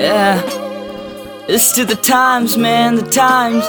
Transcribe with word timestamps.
Yeah. 0.00 0.40
It's 1.46 1.72
to 1.72 1.84
the 1.84 1.94
times, 1.94 2.56
man, 2.56 2.94
the 2.94 3.02
times. 3.02 3.62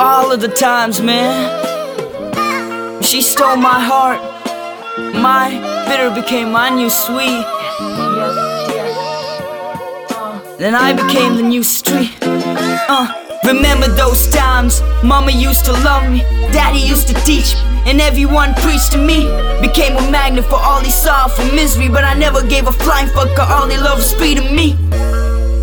All 0.00 0.32
of 0.32 0.40
the 0.40 0.48
times, 0.48 1.00
man. 1.00 1.38
She 3.04 3.22
stole 3.22 3.54
my 3.54 3.78
heart. 3.78 4.20
My 5.14 5.50
bitter 5.86 6.10
became 6.10 6.50
my 6.50 6.70
new 6.70 6.90
sweet. 6.90 7.46
Then 10.58 10.74
I 10.74 10.92
became 10.92 11.36
the 11.36 11.44
new 11.44 11.62
street. 11.62 12.10
Uh, 12.20 13.29
remember 13.44 13.88
those 13.88 14.30
times? 14.30 14.82
Mama 15.02 15.30
used 15.32 15.64
to 15.64 15.72
love 15.72 16.10
me, 16.10 16.20
daddy 16.52 16.80
used 16.80 17.08
to 17.08 17.14
teach 17.24 17.54
me, 17.54 17.90
and 17.90 18.00
everyone 18.00 18.54
preached 18.54 18.92
to 18.92 18.98
me. 18.98 19.28
Became 19.60 19.96
a 19.96 20.10
magnet 20.10 20.44
for 20.44 20.56
all 20.56 20.82
they 20.82 20.90
saw 20.90 21.28
for 21.28 21.44
misery, 21.54 21.88
but 21.88 22.04
I 22.04 22.14
never 22.14 22.46
gave 22.46 22.66
a 22.66 22.72
flying 22.72 23.08
fuck. 23.08 23.38
All 23.38 23.66
they 23.66 23.78
love 23.78 23.98
was 23.98 24.12
free 24.12 24.34
to 24.34 24.42
me. 24.42 24.74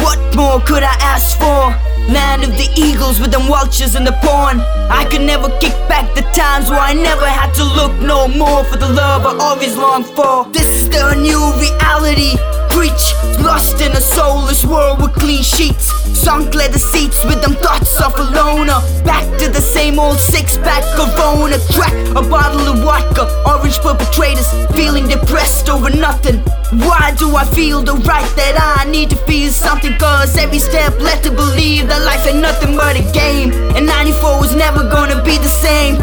What 0.04 0.20
more 0.36 0.60
could 0.62 0.84
I 0.84 0.96
ask 1.02 1.38
for? 1.38 1.76
Land 2.12 2.44
of 2.44 2.52
the 2.52 2.70
eagles 2.78 3.20
with 3.20 3.32
them 3.32 3.44
vultures 3.44 3.96
and 3.96 4.08
the 4.08 4.14
porn. 4.24 4.62
I 4.90 5.06
could 5.12 5.22
never 5.22 5.50
kick 5.60 5.76
back 5.90 6.16
the 6.16 6.22
times 6.32 6.70
where 6.70 6.80
I 6.80 6.94
never 6.94 7.26
had 7.28 7.54
to 7.56 7.64
look 7.64 7.94
no 8.00 8.28
more 8.30 8.64
for 8.64 8.78
the 8.78 8.88
love 8.88 9.26
I 9.26 9.38
always 9.38 9.76
longed 9.76 10.06
for. 10.06 10.46
This 10.52 10.84
is 10.84 10.90
the 10.90 11.16
new 11.16 11.42
reality. 11.60 12.38
Preach, 12.78 13.16
lost 13.40 13.82
in 13.82 13.92
a 13.94 14.00
soulless 14.00 14.64
world 14.64 15.02
with 15.02 15.14
clean 15.14 15.42
sheets. 15.42 15.86
Sunk 16.16 16.54
leather 16.54 16.78
seats 16.78 17.26
with 17.26 17.42
them 17.42 17.56
thoughts 17.56 18.00
of 18.00 18.14
a 18.20 18.24
loner. 18.38 18.80
Back 19.04 19.26
to 19.40 19.50
the 19.50 19.60
same 19.60 19.98
old 19.98 20.20
six 20.20 20.60
pack 20.60 20.84
of 21.00 21.10
a 21.10 21.60
Crack 21.74 21.98
a 22.16 22.22
bottle 22.22 22.62
of 22.72 22.78
vodka. 22.84 23.26
Orange 23.48 23.80
perpetrators 23.80 24.48
feeling 24.76 25.08
depressed 25.08 25.70
over 25.70 25.90
nothing. 25.90 26.38
Why 26.86 27.16
do 27.18 27.36
I 27.36 27.46
feel 27.46 27.82
the 27.82 27.96
right 27.96 28.30
that 28.36 28.56
I 28.78 28.88
need 28.92 29.10
to 29.10 29.16
feel 29.26 29.50
something? 29.50 29.98
Cause 29.98 30.38
every 30.38 30.60
step 30.60 31.00
led 31.00 31.24
to 31.24 31.32
believe 31.32 31.88
that 31.88 32.04
life 32.04 32.28
ain't 32.28 32.42
nothing 32.42 32.76
but 32.76 32.96
a 32.96 33.12
game. 33.12 33.52
And 33.76 33.88
94 33.88 34.40
was 34.40 34.56
never 34.56 34.84
gonna 34.84 35.24
be 35.24 35.40
the 35.40 35.50
same. 35.66 35.98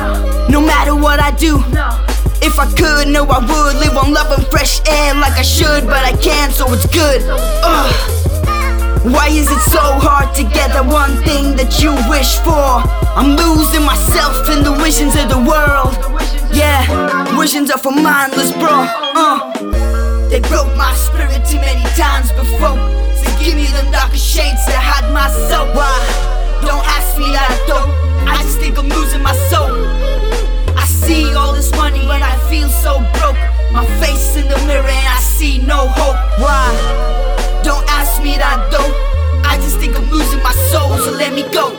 No 0.51 0.61
matter 0.61 0.97
what 0.97 1.21
I 1.21 1.31
do. 1.37 1.63
If 2.45 2.59
I 2.59 2.67
could, 2.77 3.09
no, 3.09 3.25
I 3.25 3.41
would 3.41 3.77
live 3.81 3.97
on 3.97 4.13
love 4.13 4.31
and 4.37 4.47
fresh 4.49 4.81
air 4.87 5.15
like 5.15 5.33
I 5.33 5.43
should, 5.43 5.87
but 5.87 6.05
I 6.05 6.13
can't, 6.13 6.53
so 6.53 6.71
it's 6.75 6.85
good. 6.87 7.23
Ugh. 7.25 7.91
Why 9.11 9.29
is 9.29 9.51
it 9.51 9.65
so 9.73 9.81
hard 9.81 10.35
to 10.37 10.43
get 10.45 10.69
that 10.77 10.85
one 10.85 11.17
thing 11.25 11.57
that 11.57 11.81
you 11.81 11.97
wish 12.05 12.37
for? 12.45 12.85
I'm 13.17 13.33
losing 13.41 13.81
myself 13.81 14.45
in 14.53 14.63
the 14.63 14.77
visions 14.77 15.17
of 15.17 15.33
the 15.33 15.41
world. 15.41 15.97
Yeah, 16.53 16.85
visions 17.33 17.71
are 17.71 17.79
for 17.79 17.93
mindless, 17.93 18.53
bro. 18.53 18.93
Uh. 19.17 19.51
They 20.29 20.41
broke 20.45 20.69
my 20.77 20.93
spirit 21.01 21.49
too 21.49 21.61
many 21.65 21.85
times 21.97 22.29
before. 22.33 22.77
So 23.17 23.25
give 23.41 23.57
me 23.57 23.73
them 23.73 23.89
darker 23.91 24.21
shades 24.21 24.61
that 24.69 24.85
hide 24.85 25.09
my 25.17 25.33
soul. 25.49 25.74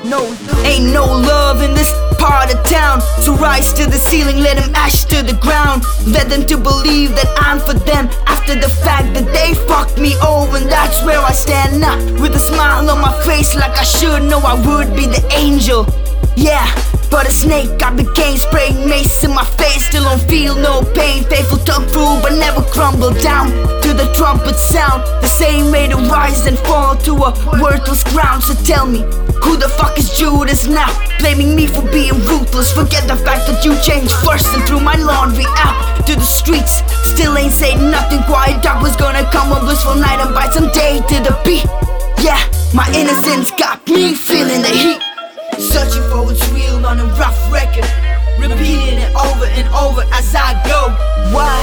No, 0.06 0.22
ain't 0.64 0.94
no 0.94 1.04
love 1.04 1.64
in 1.64 1.74
this 1.74 1.92
part 2.20 2.54
of 2.54 2.64
town. 2.70 3.02
So 3.22 3.34
rise 3.36 3.74
to 3.74 3.86
the 3.86 3.98
ceiling, 3.98 4.38
let 4.38 4.58
them 4.58 4.70
ash 4.76 5.04
to 5.06 5.24
the 5.24 5.34
ground. 5.42 5.84
Let 6.06 6.30
them 6.30 6.46
to 6.46 6.58
believe 6.58 7.16
that 7.16 7.34
I'm 7.38 7.60
for 7.60 7.74
them 7.74 8.08
after 8.28 8.54
the 8.54 8.70
fact 8.70 9.16
that 9.16 9.26
they 9.34 9.56
fucked 9.66 9.98
me 9.98 10.14
over. 10.22 10.58
And 10.58 10.70
that's 10.70 11.04
where 11.04 11.20
I 11.20 11.32
stand 11.32 11.82
now, 11.82 11.98
with 12.22 12.36
a 12.36 12.40
smile 12.40 12.88
on 12.88 13.02
my 13.02 13.14
face, 13.24 13.56
like 13.56 13.72
I 13.72 13.84
should 13.84 14.22
know 14.24 14.40
I 14.40 14.54
would 14.54 14.96
be 14.96 15.08
the 15.08 15.26
angel. 15.34 15.88
Yeah, 16.38 16.70
but 17.10 17.28
a 17.28 17.32
snake 17.32 17.82
I 17.82 17.90
became 17.90 18.38
spraying 18.38 18.88
mace 18.88 19.24
in 19.24 19.32
my 19.34 19.46
face 19.46 19.88
Still 19.88 20.04
don't 20.04 20.22
feel 20.30 20.54
no 20.56 20.82
pain 20.94 21.24
Faithful 21.24 21.60
tongue 21.60 21.88
through 21.88 22.20
but 22.22 22.34
never 22.34 22.62
crumble 22.62 23.14
down 23.14 23.75
the 23.98 24.12
trumpet 24.14 24.56
sound 24.56 25.04
The 25.22 25.28
same 25.28 25.72
way 25.72 25.88
to 25.88 25.96
rise 25.96 26.46
and 26.46 26.58
fall 26.60 26.96
to 27.08 27.14
a 27.14 27.32
worthless 27.62 28.04
ground 28.12 28.44
So 28.44 28.54
tell 28.64 28.86
me, 28.86 29.00
who 29.44 29.58
the 29.58 29.70
fuck 29.78 29.98
is 29.98 30.18
Judas 30.18 30.68
now? 30.68 30.92
Blaming 31.20 31.56
me 31.56 31.68
for 31.68 31.82
being 31.92 32.16
ruthless 32.26 32.72
Forget 32.72 33.08
the 33.08 33.18
fact 33.18 33.48
that 33.48 33.64
you 33.64 33.74
changed 33.82 34.14
first 34.26 34.48
And 34.54 34.64
threw 34.68 34.80
my 34.80 34.96
laundry 34.96 35.46
out 35.58 35.76
to 36.08 36.16
the 36.16 36.28
streets 36.28 36.84
Still 37.04 37.38
ain't 37.38 37.54
saying 37.54 37.80
nothing 37.90 38.22
quiet 38.24 38.62
Dark 38.62 38.82
was 38.82 38.96
gonna 38.96 39.24
come 39.32 39.52
a 39.52 39.60
blissful 39.60 39.96
night 39.96 40.20
And 40.20 40.34
bite 40.34 40.54
some 40.54 40.70
day 40.72 41.00
to 41.00 41.18
the 41.24 41.34
beat 41.44 41.66
Yeah, 42.24 42.42
my 42.74 42.88
innocence 42.94 43.52
got 43.52 43.86
me 43.88 44.14
feeling 44.14 44.62
the 44.62 44.70
heat 44.70 45.02
Searching 45.60 46.04
for 46.12 46.24
what's 46.26 46.46
real 46.50 46.86
on 46.86 47.00
a 47.00 47.06
rough 47.16 47.40
record. 47.52 47.88
Repeating 48.38 49.00
it 49.00 49.16
over 49.16 49.46
and 49.46 49.68
over 49.74 50.04
as 50.12 50.36
I 50.36 50.52
go. 50.68 50.92
Why? 51.34 51.56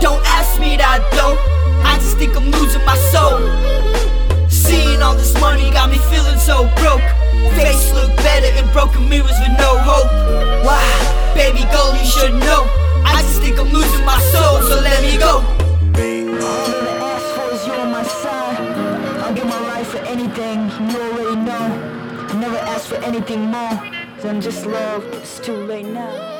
Don't 0.00 0.24
ask 0.24 0.58
me 0.58 0.76
that 0.78 1.04
think 2.20 2.36
I'm 2.36 2.50
losing 2.50 2.84
my 2.84 2.98
soul. 3.12 3.40
Seeing 4.50 5.00
all 5.00 5.14
this 5.14 5.32
money 5.40 5.70
got 5.70 5.88
me 5.88 5.96
feeling 6.12 6.38
so 6.38 6.68
broke. 6.76 7.00
Face 7.56 7.94
look 7.94 8.14
better 8.16 8.52
in 8.60 8.70
broken 8.74 9.08
mirrors 9.08 9.38
with 9.40 9.56
no 9.56 9.78
hope. 9.88 10.12
Why? 10.62 10.84
Baby 11.34 11.64
girl, 11.72 11.96
you 11.96 12.04
should 12.04 12.34
know. 12.34 12.68
I 13.06 13.22
just 13.22 13.40
think 13.40 13.58
I'm 13.58 13.72
losing 13.72 14.04
my 14.04 14.20
soul, 14.32 14.60
so 14.68 14.74
let 14.82 15.02
me 15.02 15.16
go. 15.16 15.42
I'll 19.22 19.34
give 19.34 19.46
my 19.46 19.60
life 19.72 19.88
for 19.88 20.02
anything, 20.14 20.68
you 20.90 21.00
already 21.00 21.36
know. 21.36 21.66
I 22.28 22.32
never 22.38 22.58
ask 22.58 22.86
for 22.86 22.96
anything 22.96 23.46
more 23.46 23.80
than 24.20 24.42
just 24.42 24.66
love. 24.66 25.04
It's 25.14 25.38
too 25.40 25.56
late 25.56 25.86
now. 25.86 26.39